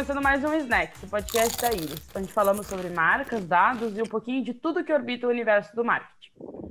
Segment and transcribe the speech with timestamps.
[0.00, 4.06] Começando mais um Snack, o podcast da Iris, onde falamos sobre marcas, dados e um
[4.06, 6.30] pouquinho de tudo que orbita o universo do marketing.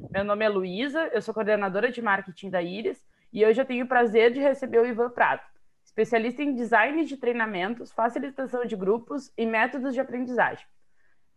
[0.09, 3.85] Meu nome é Luísa, eu sou coordenadora de marketing da Iris e hoje eu tenho
[3.85, 5.43] o prazer de receber o Ivan Prado,
[5.85, 10.65] especialista em design de treinamentos, facilitação de grupos e métodos de aprendizagem.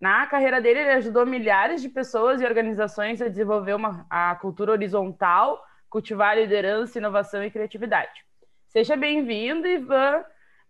[0.00, 4.72] Na carreira dele, ele ajudou milhares de pessoas e organizações a desenvolver uma, a cultura
[4.72, 8.24] horizontal, cultivar liderança, inovação e criatividade.
[8.68, 10.24] Seja bem-vindo, Ivan.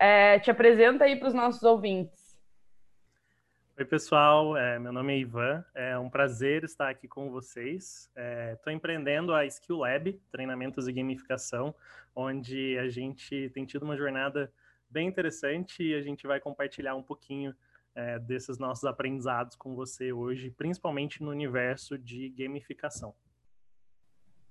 [0.04, 2.36] É, te apresenta aí para os nossos ouvintes.
[3.78, 4.56] Oi, pessoal.
[4.56, 5.64] É, meu nome é Ivan.
[5.72, 8.10] É um prazer estar aqui com vocês.
[8.52, 11.72] Estou é, empreendendo a Skill Lab, treinamentos e gamificação,
[12.16, 14.52] onde a gente tem tido uma jornada
[14.90, 17.54] bem interessante e a gente vai compartilhar um pouquinho
[17.94, 23.14] é, desses nossos aprendizados com você hoje, principalmente no universo de gamificação.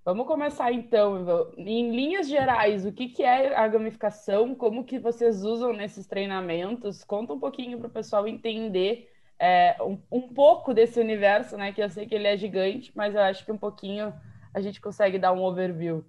[0.04, 5.44] Vamos começar então, em linhas gerais, o que, que é a gamificação, como que vocês
[5.44, 7.04] usam nesses treinamentos?
[7.04, 11.72] Conta um pouquinho para o pessoal entender é, um, um, pouco desse universo, né?
[11.72, 14.12] Que eu sei que ele é gigante, mas eu acho que um pouquinho
[14.52, 16.04] a gente consegue dar um overview.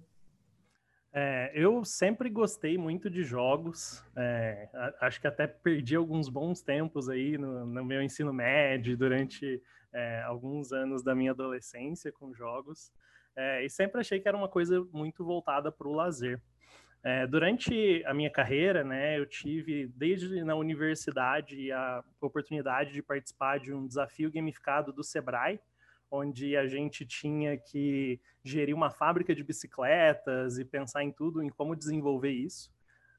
[1.13, 4.69] É, eu sempre gostei muito de jogos, é,
[5.01, 9.61] acho que até perdi alguns bons tempos aí no, no meu ensino médio, durante
[9.93, 12.91] é, alguns anos da minha adolescência com jogos,
[13.35, 16.41] é, e sempre achei que era uma coisa muito voltada para o lazer.
[17.03, 23.59] É, durante a minha carreira, né, eu tive, desde na universidade, a oportunidade de participar
[23.59, 25.59] de um desafio gamificado do Sebrae,
[26.09, 31.49] onde a gente tinha que gerir uma fábrica de bicicletas e pensar em tudo, em
[31.49, 32.71] como desenvolver isso,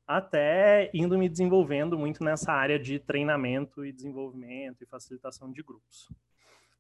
[0.07, 6.09] até indo me desenvolvendo muito nessa área de treinamento e desenvolvimento e facilitação de grupos.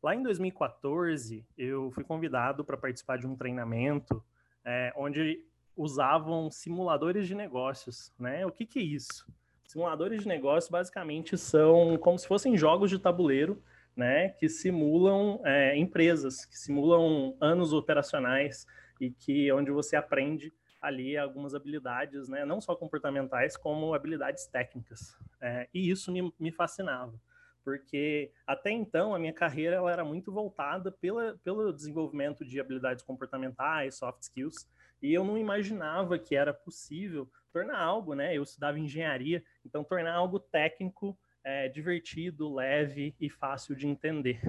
[0.04, 4.22] Lá em 2014, eu fui convidado para participar de um treinamento
[4.62, 5.42] é, onde
[5.74, 8.44] usavam simuladores de negócios, né?
[8.44, 9.26] O que, que é isso?
[9.66, 13.62] Simuladores de negócios basicamente são como se fossem jogos de tabuleiro
[13.96, 18.66] né, que simulam é, empresas, que simulam anos operacionais
[19.00, 25.16] e que onde você aprende ali algumas habilidades, né, não só comportamentais, como habilidades técnicas.
[25.40, 27.14] É, e isso me, me, fascinava,
[27.64, 33.02] porque até então a minha carreira ela era muito voltada pela, pelo desenvolvimento de habilidades
[33.02, 34.68] comportamentais, soft skills,
[35.02, 38.36] e eu não imaginava que era possível tornar algo, né?
[38.36, 44.40] Eu estudava engenharia, então tornar algo técnico é, divertido, leve e fácil de entender.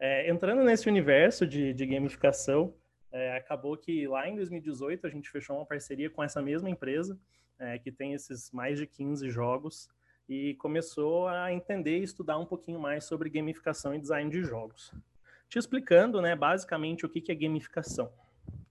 [0.00, 2.74] É, entrando nesse universo de, de gamificação,
[3.10, 7.18] é, acabou que lá em 2018 a gente fechou uma parceria com essa mesma empresa,
[7.82, 9.90] que tem esses mais de 15 jogos,
[10.28, 14.92] e começou a entender e estudar um pouquinho mais sobre gamificação e design de jogos.
[15.48, 18.12] Te explicando, né, basicamente, o que, é gamificação.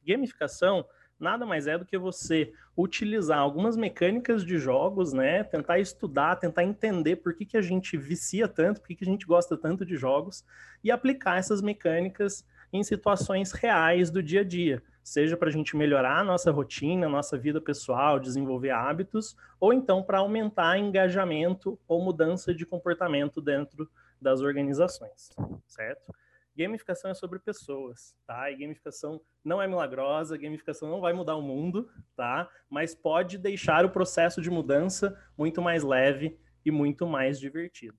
[0.05, 0.85] Gamificação
[1.19, 5.43] nada mais é do que você utilizar algumas mecânicas de jogos, né?
[5.43, 9.07] Tentar estudar, tentar entender por que, que a gente vicia tanto, por que, que a
[9.07, 10.45] gente gosta tanto de jogos
[10.83, 14.83] e aplicar essas mecânicas em situações reais do dia a dia.
[15.03, 20.03] Seja para a gente melhorar a nossa rotina, nossa vida pessoal, desenvolver hábitos, ou então
[20.03, 23.89] para aumentar engajamento ou mudança de comportamento dentro
[24.21, 25.29] das organizações,
[25.65, 26.13] certo?
[26.57, 28.49] Gamificação é sobre pessoas, tá?
[28.49, 32.49] E gamificação não é milagrosa, gamificação não vai mudar o mundo, tá?
[32.67, 37.95] Mas pode deixar o processo de mudança muito mais leve e muito mais divertido.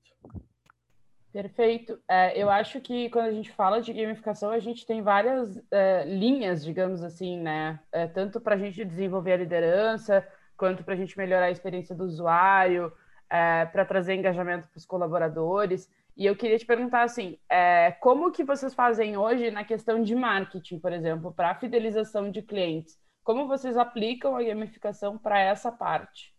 [1.32, 2.00] Perfeito.
[2.08, 6.04] É, eu acho que quando a gente fala de gamificação, a gente tem várias é,
[6.04, 7.78] linhas, digamos assim, né?
[7.92, 11.94] É, tanto para a gente desenvolver a liderança, quanto para a gente melhorar a experiência
[11.94, 12.92] do usuário,
[13.30, 15.90] é, para trazer engajamento para os colaboradores.
[16.16, 20.14] E eu queria te perguntar assim, é, como que vocês fazem hoje na questão de
[20.14, 22.98] marketing, por exemplo, para a fidelização de clientes?
[23.22, 26.34] Como vocês aplicam a gamificação para essa parte?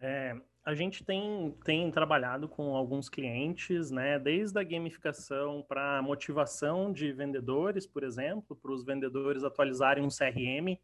[0.00, 0.34] É,
[0.64, 7.12] a gente tem, tem trabalhado com alguns clientes, né, desde a gamificação para motivação de
[7.12, 10.78] vendedores, por exemplo, para os vendedores atualizarem um CRM,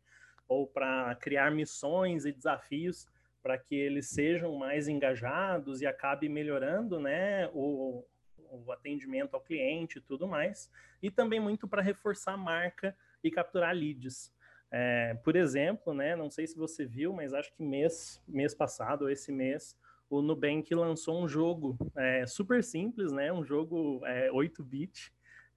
[0.47, 3.07] ou para criar missões e desafios
[3.43, 8.05] para que eles sejam mais engajados e acabe melhorando né, o,
[8.51, 10.71] o atendimento ao cliente e tudo mais,
[11.03, 12.95] e também muito para reforçar a marca
[13.25, 14.31] e capturar leads.
[14.71, 19.03] É, por exemplo, né, não sei se você viu, mas acho que mês, mês passado,
[19.03, 19.77] ou esse mês,
[20.09, 25.13] o Nubank lançou um jogo é, super simples, né, um jogo é, 8-bit,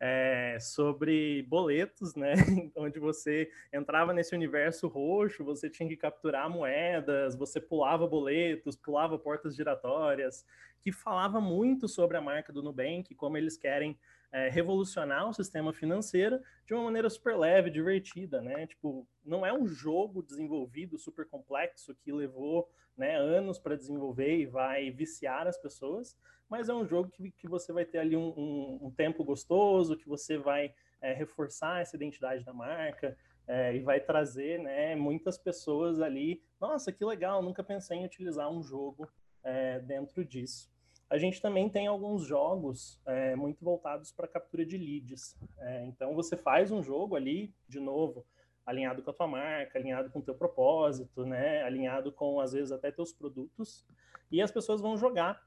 [0.05, 2.33] é, sobre boletos, né?
[2.75, 9.17] Onde você entrava nesse universo roxo, você tinha que capturar moedas, você pulava boletos, pulava
[9.17, 10.45] portas giratórias,
[10.81, 13.97] que falava muito sobre a marca do Nubank, como eles querem
[14.33, 18.65] é, revolucionar o sistema financeiro de uma maneira super leve, divertida, né?
[18.65, 24.45] Tipo, não é um jogo desenvolvido super complexo que levou né, anos para desenvolver e
[24.47, 26.17] vai viciar as pessoas,
[26.49, 29.95] mas é um jogo que, que você vai ter ali um, um, um tempo gostoso,
[29.95, 33.15] que você vai é, reforçar essa identidade da marca,
[33.47, 36.41] é, e vai trazer né, muitas pessoas ali.
[36.59, 39.07] Nossa, que legal, nunca pensei em utilizar um jogo
[39.43, 40.72] é, dentro disso.
[41.09, 45.37] A gente também tem alguns jogos é, muito voltados para captura de leads.
[45.59, 48.25] É, então você faz um jogo ali, de novo,
[48.65, 51.61] alinhado com a tua marca, alinhado com o teu propósito, né?
[51.63, 53.85] alinhado com, às vezes, até teus produtos,
[54.31, 55.41] e as pessoas vão jogar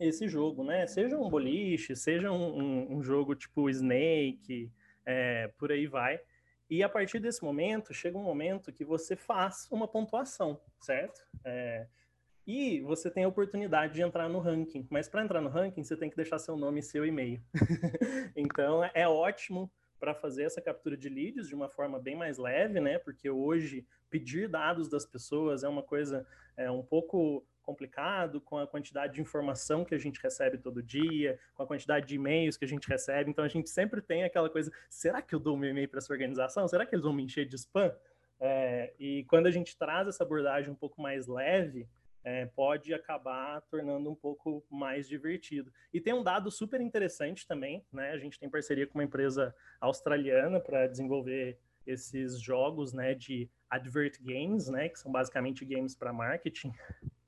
[0.00, 0.86] esse jogo, né?
[0.86, 4.72] Seja um boliche, seja um, um, um jogo tipo Snake,
[5.04, 6.20] é, por aí vai.
[6.70, 11.20] E a partir desse momento, chega um momento que você faz uma pontuação, certo?
[11.44, 11.86] É,
[12.48, 14.86] e você tem a oportunidade de entrar no ranking.
[14.88, 17.42] Mas para entrar no ranking, você tem que deixar seu nome e seu e-mail.
[18.34, 22.80] então é ótimo para fazer essa captura de leads de uma forma bem mais leve,
[22.80, 22.98] né?
[22.98, 28.66] Porque hoje pedir dados das pessoas é uma coisa é, um pouco complicado, com a
[28.66, 32.64] quantidade de informação que a gente recebe todo dia, com a quantidade de e-mails que
[32.64, 33.30] a gente recebe.
[33.30, 36.10] Então a gente sempre tem aquela coisa: será que eu dou meu e-mail para essa
[36.10, 36.66] organização?
[36.66, 37.94] Será que eles vão me encher de spam?
[38.40, 41.86] É, e quando a gente traz essa abordagem um pouco mais leve,
[42.28, 45.72] é, pode acabar tornando um pouco mais divertido.
[45.92, 48.10] E tem um dado super interessante também, né?
[48.10, 54.22] A gente tem parceria com uma empresa australiana para desenvolver esses jogos, né, de advert
[54.22, 56.70] games, né, que são basicamente games para marketing,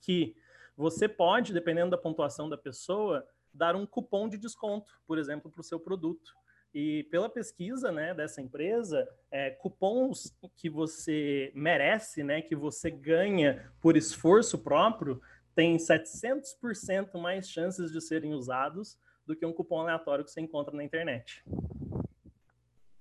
[0.03, 0.37] que
[0.77, 5.63] você pode, dependendo da pontuação da pessoa, dar um cupom de desconto, por exemplo, para
[5.63, 6.35] o seu produto.
[6.73, 13.71] E pela pesquisa né, dessa empresa, é, cupons que você merece, né, que você ganha
[13.81, 15.21] por esforço próprio,
[15.55, 18.97] tem 700% mais chances de serem usados
[19.27, 21.43] do que um cupom aleatório que você encontra na internet.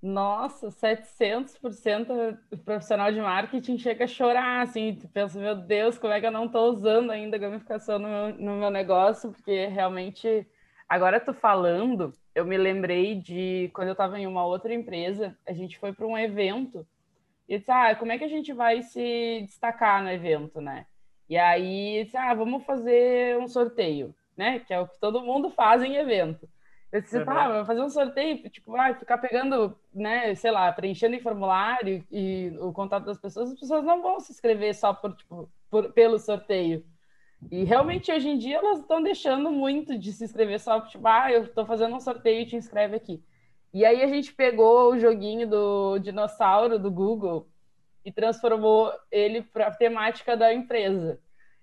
[0.02, 6.22] Nossa, 700% o profissional de marketing chega a chorar, assim, pensa, meu Deus, como é
[6.22, 10.48] que eu não estou usando ainda a gamificação no meu, no meu negócio, porque realmente,
[10.88, 15.54] agora tu falando, eu me lembrei de quando eu estava em uma outra empresa, a
[15.54, 16.88] gente foi para um evento,
[17.48, 20.86] e disse, ah, como é que a gente vai se destacar no evento, né?
[21.28, 24.60] E aí, disse, ah, vamos fazer um sorteio, né?
[24.60, 26.48] Que é o que todo mundo faz em evento.
[26.92, 27.66] Eu disse, tá, uhum.
[27.66, 32.74] fazer um sorteio, tipo, vai ficar pegando, né, sei lá, preenchendo em formulário e o
[32.74, 36.84] contato das pessoas, as pessoas não vão se inscrever só por, tipo, por, pelo sorteio.
[37.52, 41.32] E realmente hoje em dia elas estão deixando muito de se inscrever só, tipo, ah,
[41.32, 43.24] eu estou fazendo um sorteio e te inscreve aqui.
[43.74, 47.48] E aí a gente pegou o joguinho do dinossauro do Google
[48.04, 51.20] e transformou ele para a temática da empresa.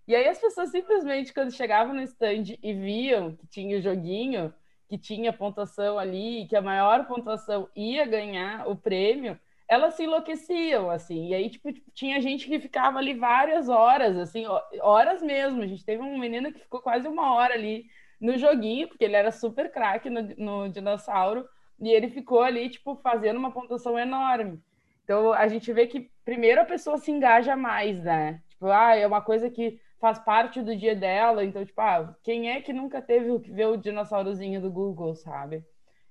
[0.07, 4.55] E aí as pessoas simplesmente, quando chegavam no stand e viam que tinha o joguinho,
[4.89, 10.91] que tinha pontuação ali, que a maior pontuação ia ganhar o prêmio, elas se enlouqueciam,
[10.91, 11.29] assim.
[11.29, 14.45] E aí, tipo, tinha gente que ficava ali várias horas, assim,
[14.81, 15.63] horas mesmo.
[15.63, 17.87] A gente teve um menino que ficou quase uma hora ali
[18.21, 21.47] no joguinho, porque ele era super craque no, no dinossauro,
[21.81, 24.63] e ele ficou ali, tipo, fazendo uma pontuação enorme.
[25.05, 28.43] Então, a gente vê que, primeiro, a pessoa se engaja mais, né?
[28.49, 31.45] Tipo, ah, é uma coisa que faz parte do dia dela.
[31.45, 35.65] Então, tipo, ah, quem é que nunca teve que ver o dinossaurozinho do Google, sabe?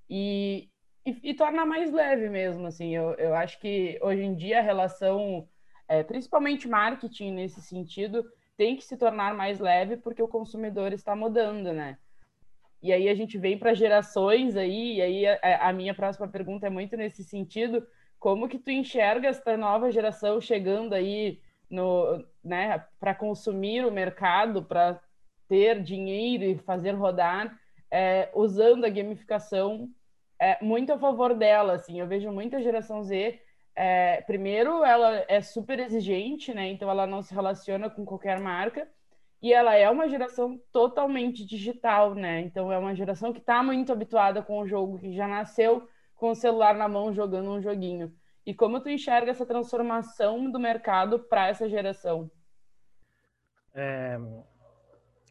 [0.10, 0.70] E,
[1.06, 2.96] e, e, torna mais leve mesmo, assim.
[2.96, 5.48] Eu, eu acho que hoje em dia a relação,
[5.88, 8.26] é, principalmente marketing nesse sentido,
[8.58, 11.98] tem que se tornar mais leve porque o consumidor está mudando, né?
[12.82, 16.68] E aí a gente vem para gerações aí, e aí a, a minha próxima pergunta
[16.68, 17.86] é muito nesse sentido,
[18.20, 24.64] como que tu enxerga essa nova geração chegando aí no, né, para consumir o mercado,
[24.64, 25.00] para
[25.48, 27.58] ter dinheiro e fazer rodar,
[27.90, 29.90] é, usando a gamificação
[30.39, 31.74] é, muito a favor dela.
[31.74, 33.39] Assim, eu vejo muita geração Z.
[33.75, 36.68] É, primeiro, ela é super exigente, né?
[36.70, 38.88] Então ela não se relaciona com qualquer marca.
[39.42, 42.42] E ela é uma geração totalmente digital, né?
[42.42, 46.32] Então é uma geração que está muito habituada com o jogo, que já nasceu com
[46.32, 48.12] o celular na mão jogando um joguinho.
[48.46, 52.32] E como tu enxerga essa transformação do mercado para essa geração?
[53.74, 54.18] É,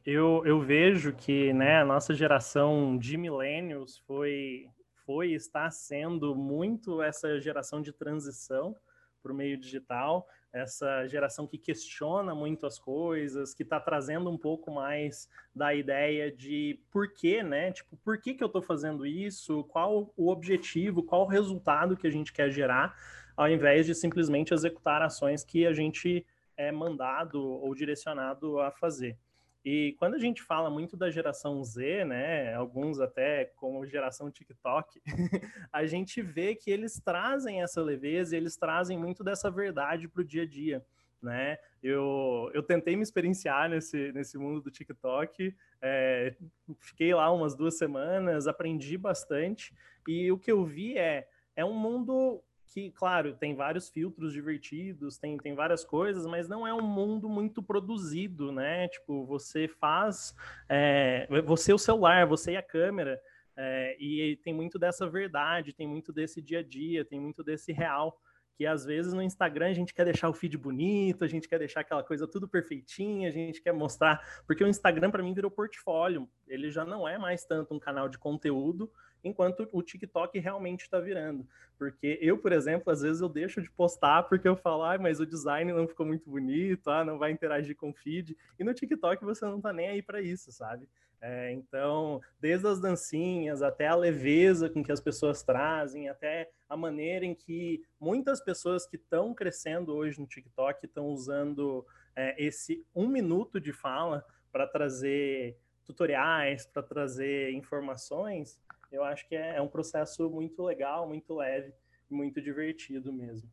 [0.04, 4.68] eu, eu vejo que né, a nossa geração de millennials foi,
[5.04, 8.76] foi está sendo muito essa geração de transição
[9.22, 14.36] para o meio digital, essa geração que questiona muito as coisas, que está trazendo um
[14.36, 17.72] pouco mais da ideia de por quê, né?
[17.72, 19.64] Tipo, por que, que eu estou fazendo isso?
[19.64, 21.02] Qual o objetivo?
[21.02, 22.94] Qual o resultado que a gente quer gerar?
[23.36, 26.24] Ao invés de simplesmente executar ações que a gente
[26.56, 29.18] é mandado ou direcionado a fazer.
[29.64, 35.00] E quando a gente fala muito da geração Z, né, alguns até como geração TikTok,
[35.72, 40.24] a gente vê que eles trazem essa leveza, eles trazem muito dessa verdade para o
[40.24, 40.84] dia a dia.
[41.22, 41.56] Né?
[41.82, 46.36] Eu, eu tentei me experienciar nesse, nesse mundo do TikTok, é,
[46.78, 49.74] fiquei lá umas duas semanas, aprendi bastante,
[50.06, 55.18] e o que eu vi é, é um mundo que, claro, tem vários filtros divertidos,
[55.18, 58.88] tem, tem várias coisas, mas não é um mundo muito produzido, né?
[58.88, 60.34] Tipo, você faz,
[60.68, 63.20] é, você o celular, você e a câmera,
[63.56, 67.72] é, e tem muito dessa verdade, tem muito desse dia a dia, tem muito desse
[67.72, 68.20] real,
[68.56, 71.58] que às vezes no Instagram a gente quer deixar o feed bonito, a gente quer
[71.58, 75.50] deixar aquela coisa tudo perfeitinha, a gente quer mostrar, porque o Instagram para mim virou
[75.50, 78.90] portfólio, ele já não é mais tanto um canal de conteúdo,
[79.24, 81.46] enquanto o TikTok realmente está virando.
[81.78, 85.18] Porque eu, por exemplo, às vezes eu deixo de postar porque eu falo, ah, mas
[85.18, 88.36] o design não ficou muito bonito, ah, não vai interagir com o feed.
[88.58, 90.88] E no TikTok você não está nem aí para isso, sabe?
[91.26, 96.76] É, então, desde as dancinhas até a leveza com que as pessoas trazem, até a
[96.76, 102.84] maneira em que muitas pessoas que estão crescendo hoje no TikTok estão usando é, esse
[102.94, 108.60] um minuto de fala para trazer tutoriais, para trazer informações,
[108.94, 111.72] eu acho que é, é um processo muito legal, muito leve,
[112.08, 113.48] muito divertido mesmo.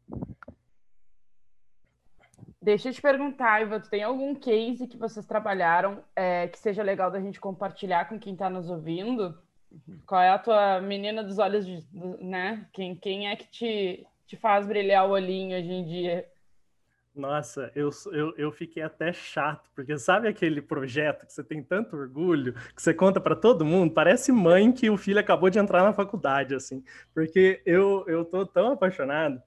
[2.61, 6.83] Deixa eu te perguntar, Iva, tu tem algum case que vocês trabalharam é, que seja
[6.83, 9.35] legal da gente compartilhar com quem está nos ouvindo?
[10.05, 11.83] Qual é a tua menina dos olhos, de,
[12.19, 12.67] né?
[12.71, 16.29] Quem, quem é que te, te faz brilhar o olhinho hoje em dia?
[17.13, 21.97] Nossa, eu, eu, eu fiquei até chato, porque sabe aquele projeto que você tem tanto
[21.97, 23.93] orgulho, que você conta para todo mundo?
[23.93, 26.81] Parece mãe que o filho acabou de entrar na faculdade, assim,
[27.13, 29.41] porque eu, eu tô tão apaixonado.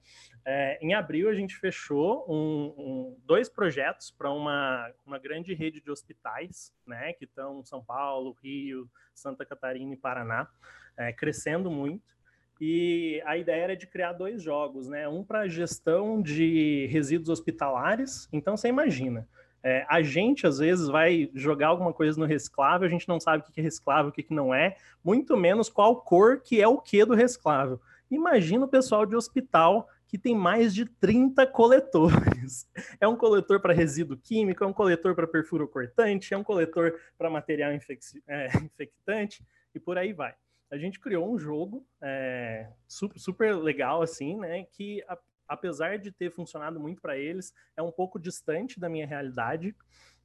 [0.47, 5.81] É, em abril, a gente fechou um, um, dois projetos para uma, uma grande rede
[5.81, 10.47] de hospitais, né, que estão São Paulo, Rio, Santa Catarina e Paraná,
[10.95, 12.14] é, crescendo muito.
[12.59, 15.07] E a ideia era de criar dois jogos, né?
[15.07, 18.29] Um para gestão de resíduos hospitalares.
[18.31, 19.27] Então você imagina,
[19.61, 23.43] é, a gente às vezes vai jogar alguma coisa no reciclável, a gente não sabe
[23.43, 26.77] o que é reciclável, o que não é, muito menos qual cor que é o
[26.77, 27.81] que do reciclável.
[28.09, 32.69] Imagina o pessoal de hospital que tem mais de 30 coletores.
[33.01, 36.97] É um coletor para resíduo químico, é um coletor para perfuro cortante, é um coletor
[37.17, 39.43] para material infec é, infectante
[39.73, 40.33] e por aí vai
[40.75, 44.65] a gente criou um jogo é, super, super, legal, assim, né?
[44.65, 45.17] Que a,
[45.47, 49.73] apesar de ter funcionado muito para eles, é um pouco distante da minha realidade.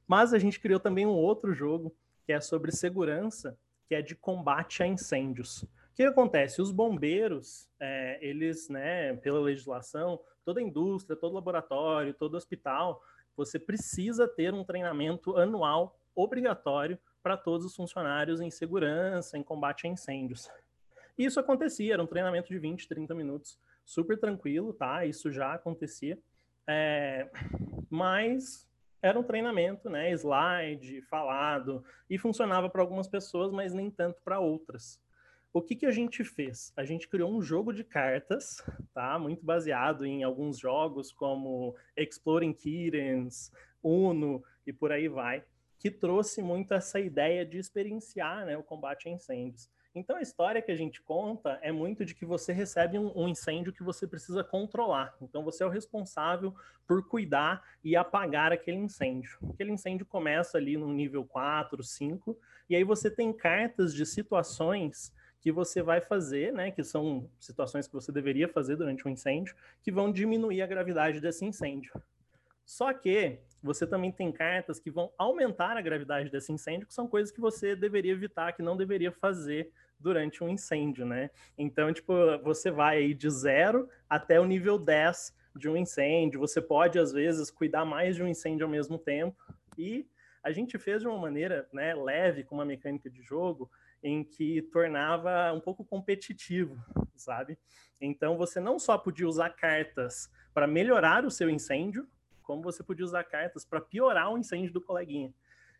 [0.05, 4.13] Mas a gente criou também um outro jogo que é sobre segurança, que é de
[4.13, 5.63] combate a incêndios.
[5.63, 6.61] O que acontece?
[6.61, 13.01] Os bombeiros, é, eles, né, pela legislação, toda indústria, todo laboratório, todo hospital,
[13.37, 19.87] você precisa ter um treinamento anual obrigatório para todos os funcionários em segurança, em combate
[19.87, 20.49] a incêndios.
[21.17, 25.05] E isso acontecia, era um treinamento de 20, 30 minutos, super tranquilo, tá?
[25.05, 26.17] Isso já acontecia.
[26.67, 27.29] É,
[27.89, 28.69] mas
[29.01, 30.11] era um treinamento, né?
[30.11, 35.01] Slide, falado, e funcionava para algumas pessoas, mas nem tanto para outras.
[35.53, 36.71] O que, que a gente fez?
[36.77, 38.63] A gente criou um jogo de cartas,
[38.93, 39.19] tá?
[39.19, 43.51] Muito baseado em alguns jogos como Exploring Kittens,
[43.83, 45.43] Uno e por aí vai
[45.81, 49.67] que trouxe muito essa ideia de experienciar né, o combate a incêndios.
[49.95, 53.27] Então a história que a gente conta é muito de que você recebe um, um,
[53.27, 55.15] incêndio que você precisa controlar.
[55.19, 56.53] Então você é o responsável
[56.87, 59.39] por cuidar e apagar aquele incêndio.
[59.49, 62.37] Aquele incêndio começa ali no nível 4, 5,
[62.69, 65.11] e aí você tem cartas de situações
[65.41, 69.55] que você vai fazer, né, que são situações que você deveria fazer durante um incêndio,
[69.81, 71.91] que vão diminuir a gravidade desse incêndio.
[72.63, 77.07] Só que você também tem cartas que vão aumentar a gravidade desse incêndio, que são
[77.07, 81.29] coisas que você deveria evitar, que não deveria fazer durante um incêndio, né?
[81.57, 82.13] Então, tipo,
[82.43, 86.39] você vai aí de zero até o nível 10 de um incêndio.
[86.39, 89.37] Você pode, às vezes, cuidar mais de um incêndio ao mesmo tempo.
[89.77, 90.07] E
[90.43, 93.69] a gente fez de uma maneira né, leve, com uma mecânica de jogo,
[94.03, 96.75] em que tornava um pouco competitivo,
[97.15, 97.57] sabe?
[97.99, 102.07] Então, você não só podia usar cartas para melhorar o seu incêndio,
[102.51, 105.33] como você podia usar cartas para piorar o incêndio do coleguinha.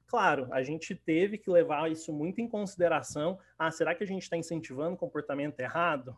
[0.08, 3.38] Claro, a gente teve que levar isso muito em consideração.
[3.60, 6.16] Ah, será que a gente está incentivando comportamento errado?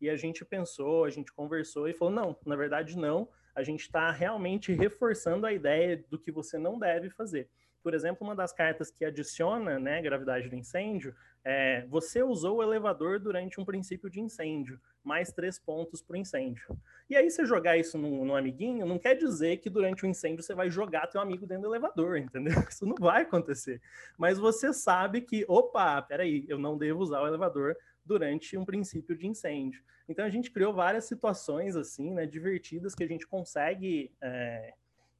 [0.00, 3.28] E a gente pensou, a gente conversou e falou: não, na verdade não.
[3.52, 7.48] A gente está realmente reforçando a ideia do que você não deve fazer.
[7.82, 12.62] por exemplo, uma das cartas que adiciona né, gravidade do incêndio é você usou o
[12.62, 16.76] elevador durante um princípio de incêndio, mais três pontos para o incêndio.
[17.08, 20.42] E aí, você jogar isso no, no, amiguinho, não quer dizer que durante o incêndio
[20.42, 22.58] você vai jogar teu amigo dentro do elevador, entendeu?
[22.68, 23.80] Isso não vai acontecer.
[24.16, 29.16] Mas você sabe que, opa, peraí, eu não devo usar o elevador durante um princípio
[29.16, 29.82] de incêndio.
[30.08, 34.74] Então a gente criou várias situações assim, né, divertidas que a gente consegue é,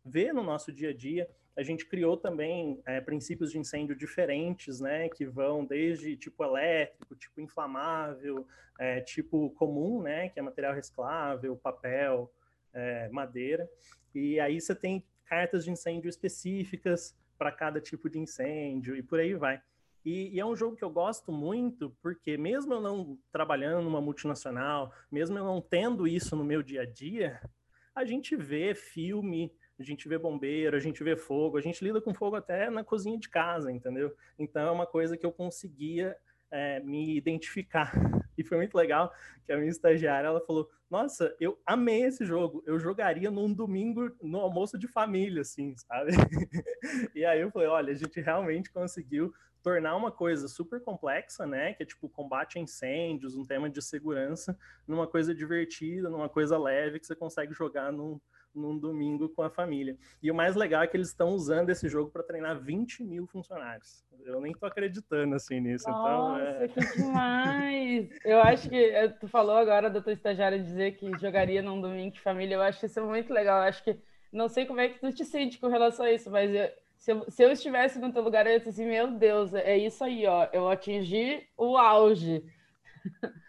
[0.05, 1.29] ver no nosso dia a dia.
[1.57, 7.15] A gente criou também é, princípios de incêndio diferentes, né, que vão desde tipo elétrico,
[7.15, 8.47] tipo inflamável,
[8.79, 12.33] é, tipo comum, né, que é material reciclável, papel,
[12.73, 13.69] é, madeira.
[14.15, 19.21] E aí você tem cartas de incêndio específicas para cada tipo de incêndio e por
[19.21, 19.61] aí vai.
[20.05, 24.03] E, e, é um jogo que eu gosto muito, porque mesmo eu não trabalhando numa
[24.03, 27.41] multinacional, mesmo eu não tendo isso no meu dia a dia,
[27.95, 32.01] a gente vê filme, a gente vê bombeiro, a gente vê fogo, a gente lida
[32.01, 34.15] com fogo até na cozinha de casa, entendeu?
[34.39, 36.17] Então é uma coisa que eu conseguia
[36.51, 37.93] é, me identificar.
[38.37, 39.15] E foi muito legal
[39.47, 44.11] que a minha estagiária ela falou: Nossa, eu amei esse jogo, eu jogaria num domingo
[44.21, 46.11] no almoço de família, assim, sabe?
[47.15, 51.73] e aí eu falei: Olha, a gente realmente conseguiu tornar uma coisa super complexa, né,
[51.73, 56.59] que é tipo combate a incêndios, um tema de segurança, numa coisa divertida, numa coisa
[56.59, 58.21] leve que você consegue jogar num,
[58.55, 59.97] num domingo com a família.
[60.23, 63.27] E o mais legal é que eles estão usando esse jogo para treinar 20 mil
[63.27, 64.05] funcionários.
[64.25, 65.89] Eu nem tô acreditando assim nisso.
[65.89, 66.69] Nossa, então, é...
[66.69, 68.09] que demais!
[68.25, 72.13] Eu acho que eh, tu falou agora da tua estagiária dizer que jogaria num domingo
[72.13, 72.55] de família.
[72.55, 73.59] Eu acho isso muito legal.
[73.59, 73.99] Eu acho que
[74.33, 77.13] não sei como é que tu te sente com relação a isso, mas eu, se
[77.13, 80.03] eu, se eu estivesse no teu lugar, eu ia dizer assim, meu Deus, é isso
[80.03, 80.49] aí, ó.
[80.53, 82.43] Eu atingi o auge.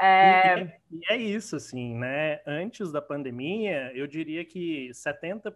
[0.00, 0.78] É...
[0.90, 2.40] E, é isso, assim, né?
[2.46, 5.54] Antes da pandemia, eu diria que 70%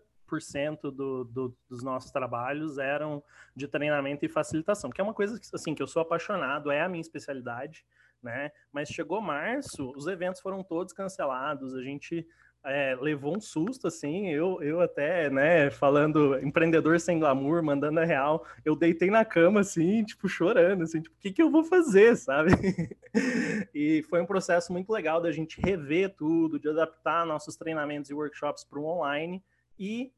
[0.83, 3.23] do, do, dos nossos trabalhos eram
[3.55, 6.89] de treinamento e facilitação, que é uma coisa assim, que eu sou apaixonado, é a
[6.89, 7.85] minha especialidade,
[8.23, 8.51] né?
[8.73, 12.27] Mas chegou março, os eventos foram todos cancelados, a gente
[12.65, 18.05] é, levou um susto, assim, eu, eu até, né, falando empreendedor sem glamour, mandando a
[18.05, 21.65] real, eu deitei na cama, assim, tipo, chorando, assim, tipo, o que que eu vou
[21.65, 22.53] fazer, sabe?
[23.75, 28.15] e foi um processo muito legal da gente rever tudo, de adaptar nossos treinamentos e
[28.15, 29.43] workshops para o online,
[29.79, 30.13] e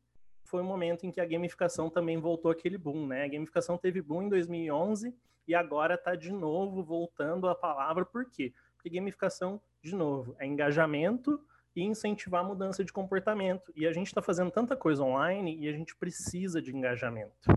[0.45, 3.25] foi um momento em que a gamificação também voltou aquele boom, né?
[3.25, 5.15] A gamificação teve boom em 2011
[5.49, 8.53] e agora está de novo voltando a palavra, por quê?
[8.77, 11.41] Porque gamificação, de novo, é engajamento,
[11.75, 13.73] e incentivar a mudança de comportamento.
[13.75, 17.51] E a gente está fazendo tanta coisa online e a gente precisa de engajamento.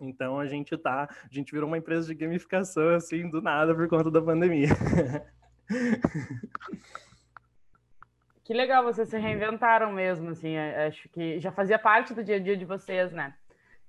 [0.00, 3.86] Então a gente tá, a gente virou uma empresa de gamificação assim do nada por
[3.88, 4.68] conta da pandemia.
[8.50, 12.34] Que legal, vocês se reinventaram mesmo, assim, é, acho que já fazia parte do dia
[12.34, 13.32] a dia de vocês, né?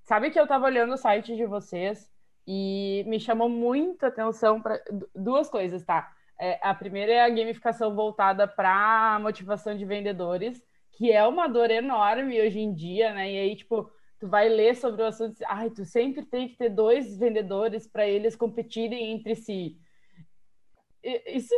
[0.03, 2.07] Sabe que eu estava olhando o site de vocês
[2.45, 4.79] e me chamou muita atenção para
[5.15, 6.13] duas coisas, tá?
[6.43, 10.59] É, a primeira é a gamificação voltada para motivação de vendedores,
[10.91, 13.31] que é uma dor enorme hoje em dia, né?
[13.31, 16.69] E aí, tipo, tu vai ler sobre o assunto, ai, tu sempre tem que ter
[16.69, 19.77] dois vendedores para eles competirem entre si.
[21.27, 21.53] Isso,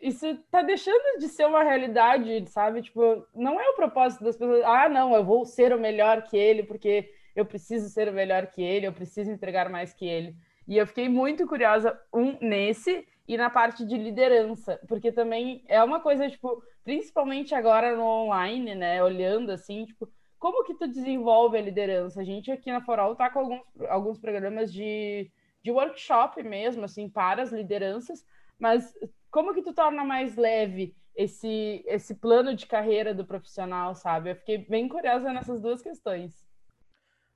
[0.00, 2.82] isso tá deixando de ser uma realidade, sabe?
[2.82, 6.36] Tipo, não é o propósito das pessoas, ah, não, eu vou ser o melhor que
[6.36, 10.36] ele, porque eu preciso ser o melhor que ele, eu preciso entregar mais que ele.
[10.68, 15.84] E eu fiquei muito curiosa, um, nesse, e na parte de liderança, porque também é
[15.84, 21.58] uma coisa, tipo, principalmente agora no online, né, olhando assim, tipo, como que tu desenvolve
[21.58, 22.22] a liderança?
[22.22, 25.30] A gente aqui na Foral tá com alguns, alguns programas de,
[25.62, 28.24] de workshop mesmo, assim, para as lideranças,
[28.58, 28.94] mas
[29.30, 34.30] como que tu torna mais leve esse, esse plano de carreira do profissional, sabe?
[34.30, 36.48] Eu fiquei bem curiosa nessas duas questões.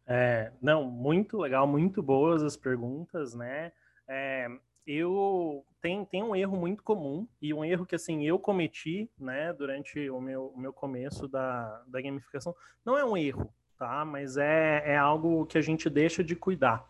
[0.07, 3.73] É, não, muito legal, muito boas as perguntas, né?
[4.09, 4.49] É,
[4.87, 9.53] eu tem, tem um erro muito comum e um erro que assim eu cometi, né,
[9.53, 12.55] durante o meu, o meu começo da, da gamificação.
[12.85, 14.05] Não é um erro, tá?
[14.05, 16.85] Mas é, é algo que a gente deixa de cuidar.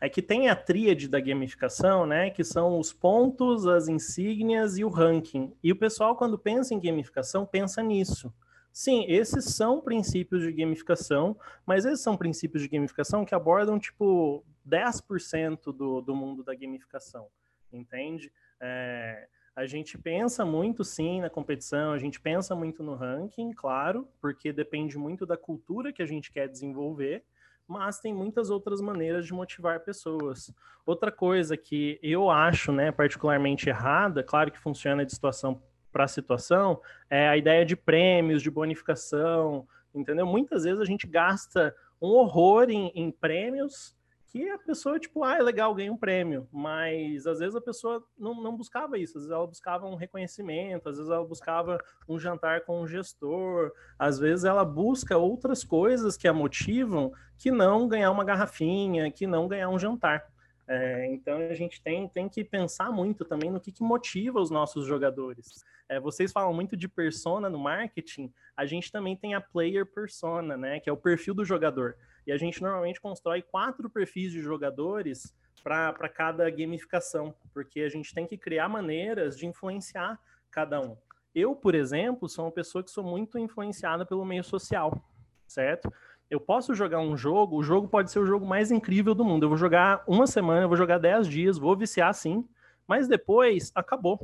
[0.00, 4.84] É que tem a tríade da gamificação, né, que são os pontos, as insígnias e
[4.84, 5.52] o ranking.
[5.62, 8.32] E o pessoal quando pensa em gamificação pensa nisso.
[8.72, 14.44] Sim, esses são princípios de gamificação, mas esses são princípios de gamificação que abordam, tipo,
[14.68, 17.26] 10% do, do mundo da gamificação,
[17.72, 18.32] entende?
[18.60, 19.28] É,
[19.58, 24.52] a gente pensa muito, sim, na competição, a gente pensa muito no ranking, claro, porque
[24.52, 27.24] depende muito da cultura que a gente quer desenvolver,
[27.66, 30.54] mas tem muitas outras maneiras de motivar pessoas.
[30.86, 36.80] Outra coisa que eu acho, né, particularmente errada, claro que funciona de situação para situação
[37.10, 40.24] é a ideia de prêmios, de bonificação, entendeu?
[40.24, 43.97] Muitas vezes a gente gasta um horror em, em prêmios
[44.38, 48.04] que a pessoa, tipo, ah, é legal, ganha um prêmio, mas às vezes a pessoa
[48.16, 51.76] não, não buscava isso, às vezes ela buscava um reconhecimento, às vezes ela buscava
[52.08, 57.50] um jantar com um gestor, às vezes ela busca outras coisas que a motivam que
[57.50, 60.24] não ganhar uma garrafinha, que não ganhar um jantar.
[60.68, 64.50] É, então a gente tem, tem que pensar muito também no que, que motiva os
[64.50, 65.64] nossos jogadores.
[65.88, 70.56] É, vocês falam muito de persona no marketing, a gente também tem a player persona,
[70.56, 70.78] né?
[70.78, 71.96] Que é o perfil do jogador.
[72.28, 78.14] E a gente normalmente constrói quatro perfis de jogadores para cada gamificação, porque a gente
[78.14, 80.94] tem que criar maneiras de influenciar cada um.
[81.34, 85.02] Eu, por exemplo, sou uma pessoa que sou muito influenciada pelo meio social,
[85.46, 85.90] certo?
[86.28, 89.44] Eu posso jogar um jogo, o jogo pode ser o jogo mais incrível do mundo.
[89.44, 92.46] Eu vou jogar uma semana, eu vou jogar dez dias, vou viciar sim,
[92.86, 94.20] mas depois acabou,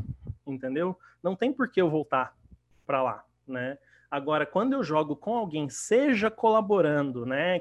[0.47, 0.95] entendeu?
[1.23, 2.37] Não tem por que eu voltar
[2.85, 3.79] para lá, né?
[4.15, 7.61] Agora, quando eu jogo com alguém, seja colaborando, né,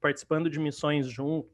[0.00, 1.44] participando de missões jun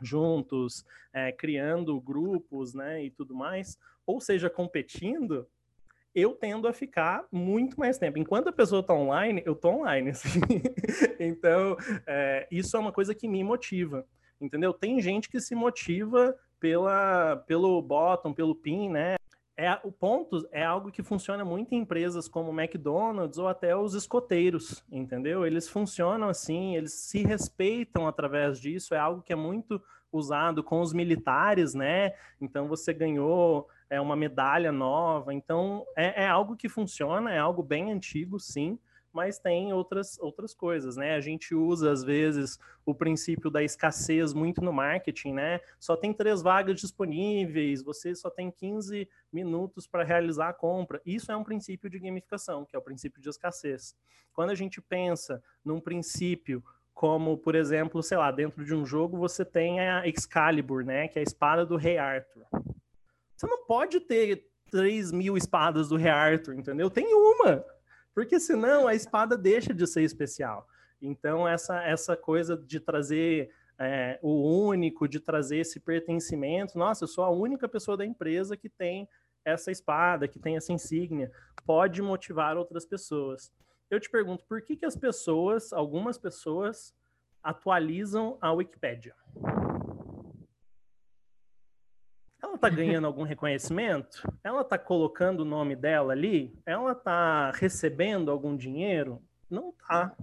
[0.00, 5.46] juntos, é, criando grupos, né, e tudo mais, ou seja, competindo,
[6.12, 8.18] eu tendo a ficar muito mais tempo.
[8.18, 10.10] Enquanto a pessoa está online, eu estou online.
[10.10, 10.40] Assim.
[11.20, 14.04] então, é, isso é uma coisa que me motiva,
[14.40, 14.74] entendeu?
[14.74, 19.14] Tem gente que se motiva pela, pelo bottom, pelo pin, né?
[19.56, 23.94] É, o ponto é algo que funciona muito em empresas como McDonald's ou até os
[23.94, 25.46] escoteiros, entendeu?
[25.46, 30.80] Eles funcionam assim, eles se respeitam através disso, é algo que é muito usado com
[30.80, 32.12] os militares, né?
[32.40, 37.62] Então você ganhou é, uma medalha nova, então é, é algo que funciona, é algo
[37.62, 38.78] bem antigo, sim,
[39.12, 41.14] mas tem outras, outras coisas, né?
[41.14, 45.60] A gente usa, às vezes, o princípio da escassez muito no marketing, né?
[45.78, 51.00] Só tem três vagas disponíveis, você só tem 15 minutos para realizar a compra.
[51.04, 53.94] Isso é um princípio de gamificação, que é o princípio de escassez.
[54.32, 59.16] Quando a gente pensa num princípio como, por exemplo, sei lá, dentro de um jogo
[59.16, 61.08] você tem a Excalibur, né?
[61.08, 62.46] Que é a espada do Rei Arthur.
[63.36, 66.88] Você não pode ter 3 mil espadas do Rei Arthur, entendeu?
[66.88, 67.64] Tem uma
[68.14, 70.66] porque senão a espada deixa de ser especial.
[71.00, 77.08] Então, essa, essa coisa de trazer é, o único, de trazer esse pertencimento, nossa, eu
[77.08, 79.08] sou a única pessoa da empresa que tem
[79.44, 81.32] essa espada, que tem essa insígnia,
[81.66, 83.52] pode motivar outras pessoas.
[83.90, 86.94] Eu te pergunto, por que, que as pessoas, algumas pessoas,
[87.42, 89.14] atualizam a Wikipédia?
[92.52, 94.30] Ela está ganhando algum reconhecimento?
[94.44, 96.54] Ela está colocando o nome dela ali?
[96.66, 99.22] Ela está recebendo algum dinheiro?
[99.48, 100.14] Não está.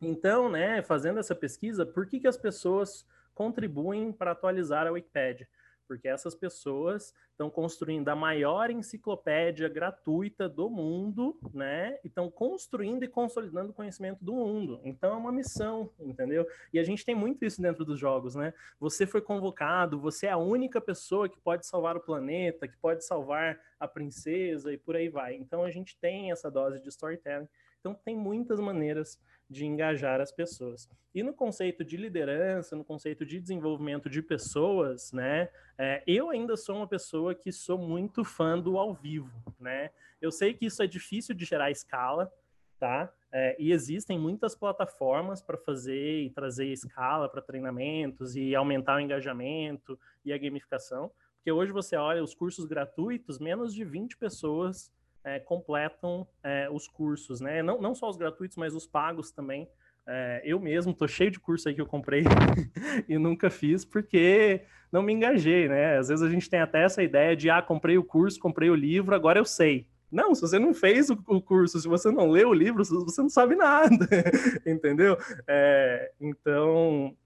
[0.00, 5.48] Então, né, fazendo essa pesquisa, por que, que as pessoas contribuem para atualizar a Wikipédia?
[5.86, 11.98] Porque essas pessoas estão construindo a maior enciclopédia gratuita do mundo, né?
[12.02, 14.80] E estão construindo e consolidando o conhecimento do mundo.
[14.84, 16.46] Então é uma missão, entendeu?
[16.72, 18.52] E a gente tem muito isso dentro dos jogos, né?
[18.80, 23.04] Você foi convocado, você é a única pessoa que pode salvar o planeta, que pode
[23.04, 25.34] salvar a princesa e por aí vai.
[25.34, 27.48] Então a gente tem essa dose de storytelling.
[27.80, 30.88] Então tem muitas maneiras de engajar as pessoas.
[31.14, 35.48] E no conceito de liderança, no conceito de desenvolvimento de pessoas, né?
[35.78, 39.90] É, eu ainda sou uma pessoa que sou muito fã do ao vivo, né?
[40.20, 42.32] Eu sei que isso é difícil de gerar escala,
[42.78, 43.12] tá?
[43.32, 49.00] É, e existem muitas plataformas para fazer e trazer escala para treinamentos e aumentar o
[49.00, 51.10] engajamento e a gamificação.
[51.36, 54.90] Porque hoje você olha os cursos gratuitos, menos de 20 pessoas
[55.26, 57.60] é, completam é, os cursos, né?
[57.60, 59.68] Não, não só os gratuitos, mas os pagos também.
[60.06, 62.22] É, eu mesmo tô cheio de curso aí que eu comprei
[63.08, 64.62] e nunca fiz porque
[64.92, 65.98] não me engajei, né?
[65.98, 68.74] Às vezes a gente tem até essa ideia de ah, comprei o curso, comprei o
[68.76, 69.88] livro, agora eu sei.
[70.12, 73.28] Não, se você não fez o, curso, se você não leu o livro, você não
[73.28, 74.06] sabe nada,
[74.64, 75.18] entendeu?
[75.48, 77.16] É, então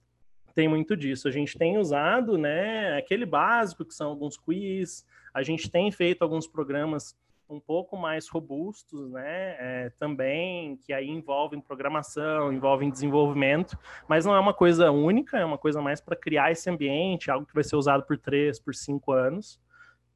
[0.54, 1.28] tem muito disso.
[1.28, 6.22] A gente tem usado, né, aquele básico que são alguns quiz, a gente tem feito
[6.22, 7.14] alguns programas
[7.50, 9.56] um pouco mais robustos, né?
[9.58, 13.76] É, também, que aí envolvem programação, envolvem desenvolvimento,
[14.08, 17.46] mas não é uma coisa única, é uma coisa mais para criar esse ambiente, algo
[17.46, 19.60] que vai ser usado por três, por cinco anos,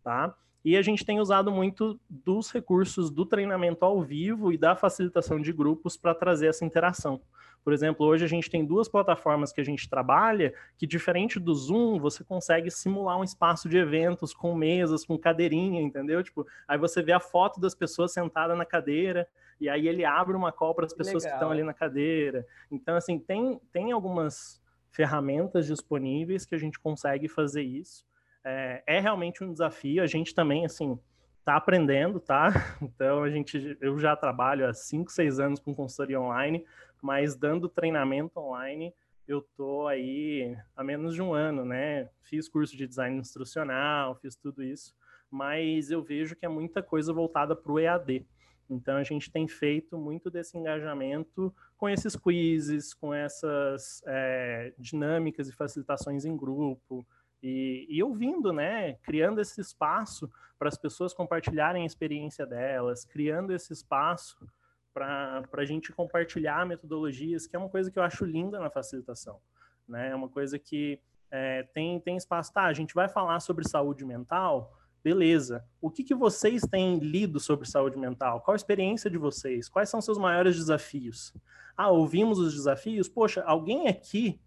[0.03, 0.35] tá?
[0.65, 5.41] E a gente tem usado muito dos recursos do treinamento ao vivo e da facilitação
[5.41, 7.21] de grupos para trazer essa interação.
[7.63, 11.55] Por exemplo, hoje a gente tem duas plataformas que a gente trabalha que, diferente do
[11.55, 16.23] Zoom, você consegue simular um espaço de eventos com mesas, com cadeirinha, entendeu?
[16.23, 19.27] Tipo, aí você vê a foto das pessoas sentadas na cadeira
[19.59, 21.39] e aí ele abre uma call para as pessoas Legal.
[21.39, 22.47] que estão ali na cadeira.
[22.71, 28.05] Então, assim, tem, tem algumas ferramentas disponíveis que a gente consegue fazer isso.
[28.45, 30.03] É, é realmente um desafio.
[30.03, 30.99] A gente também, assim,
[31.41, 32.49] está aprendendo, tá?
[32.83, 36.65] Então a gente, eu já trabalho há 5, 6 anos com consultoria online,
[37.03, 38.95] mas dando treinamento online
[39.27, 42.09] eu tô aí há menos de um ano, né?
[42.23, 44.95] Fiz curso de design instrucional, fiz tudo isso,
[45.31, 48.27] mas eu vejo que é muita coisa voltada para o EAD.
[48.69, 55.49] Então a gente tem feito muito desse engajamento com esses quizzes, com essas é, dinâmicas
[55.49, 57.07] e facilitações em grupo,
[57.45, 58.95] e, e, ouvindo, né?
[59.03, 64.49] Criando esse espaço para as pessoas compartilharem a experiência delas, criando esse espaço
[64.95, 69.41] para a gente compartilhar metodologias, que é uma coisa que eu acho linda na facilitação.
[69.87, 70.09] Né?
[70.09, 70.99] É uma coisa que
[71.31, 72.51] é, tem, tem espaço.
[72.51, 75.63] Tá, a gente vai falar sobre saúde mental, beleza.
[75.83, 78.41] O que, que vocês têm lido sobre saúde mental?
[78.41, 79.69] Qual a experiência de vocês?
[79.69, 81.35] Quais são seus maiores desafios?
[81.77, 83.07] Ah, ouvimos os desafios?
[83.07, 84.41] Poxa, alguém aqui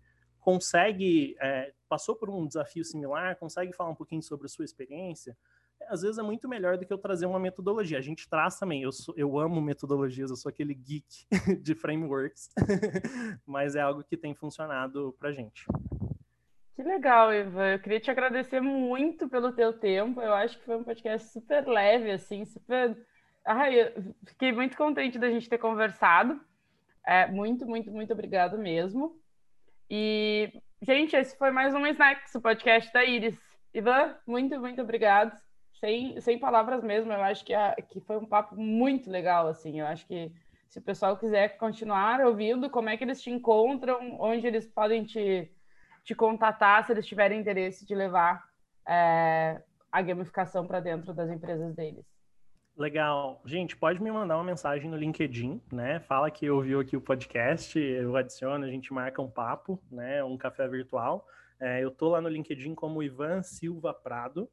[0.48, 5.36] consegue, é, passou por um desafio similar, consegue falar um pouquinho sobre a sua experiência?
[5.90, 7.98] às vezes é muito melhor do que eu trazer uma metodologia.
[7.98, 11.28] A gente traz também, eu, sou, eu amo metodologias, eu sou aquele geek
[11.62, 12.50] de frameworks,
[13.46, 15.66] mas é algo que tem funcionado para gente.
[16.76, 17.74] Que legal, Ivan.
[17.74, 20.22] Eu queria te agradecer muito pelo teu tempo.
[20.22, 22.98] Eu acho que foi um podcast super leve, assim, super.
[23.46, 23.94] Ai,
[24.26, 26.40] fiquei muito contente da gente ter conversado.
[27.06, 29.20] É, muito, muito, muito obrigado mesmo.
[29.90, 33.40] E, gente, esse foi mais um Snacks, o podcast da Iris.
[33.74, 35.32] Ivan, muito, muito obrigado
[35.80, 39.80] sem, sem palavras mesmo, eu acho que, a, que foi um papo muito legal, assim,
[39.80, 40.32] eu acho que
[40.68, 45.06] se o pessoal quiser continuar ouvindo, como é que eles te encontram, onde eles podem
[45.06, 45.52] te,
[46.04, 48.44] te contatar, se eles tiverem interesse de levar
[48.88, 52.06] é, a gamificação para dentro das empresas deles.
[52.78, 53.42] Legal.
[53.44, 56.00] Gente, pode me mandar uma mensagem no LinkedIn, né?
[56.02, 60.24] Fala que ouviu aqui o podcast, eu adiciono, a gente marca um papo, né?
[60.24, 61.28] Um café virtual.
[61.60, 64.48] É, eu tô lá no LinkedIn como Ivan Silva Prado,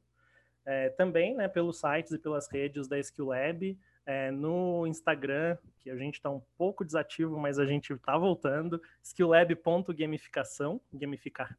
[0.65, 5.91] é, também né, pelos sites e pelas redes da Skill Lab, é, no Instagram, que
[5.91, 11.55] a gente está um pouco desativo, mas a gente está voltando, skilllab.gamificação, gamificar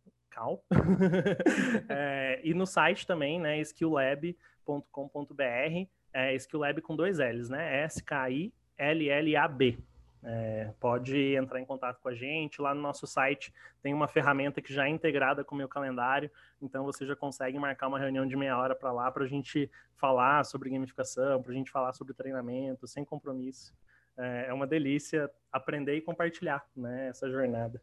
[1.89, 9.79] é, e no site também, né, skilllab.com.br, é, Skilllab com dois L's, né, S-K-I-L-L-A-B.
[10.25, 12.61] É, pode entrar em contato com a gente.
[12.61, 13.53] Lá no nosso site
[13.83, 17.59] tem uma ferramenta que já é integrada com o meu calendário, então você já consegue
[17.59, 21.53] marcar uma reunião de meia hora para lá para a gente falar sobre gamificação, para
[21.53, 23.75] a gente falar sobre treinamento, sem compromisso.
[24.17, 27.81] É, é uma delícia aprender e compartilhar né, essa jornada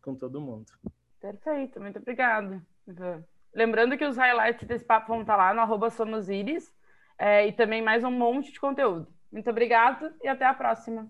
[0.00, 0.72] com todo mundo.
[1.20, 2.62] Perfeito, muito obrigada.
[3.54, 5.90] Lembrando que os highlights desse papo vão estar lá no arroba
[7.18, 9.06] é, e também mais um monte de conteúdo.
[9.30, 11.08] Muito obrigado e até a próxima.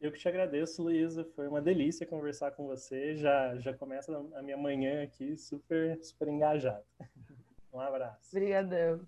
[0.00, 1.24] Eu que te agradeço, Luísa.
[1.34, 3.16] Foi uma delícia conversar com você.
[3.16, 6.84] Já, já começa a minha manhã aqui super, super engajada.
[7.72, 8.28] Um abraço.
[8.30, 9.04] Obrigadão.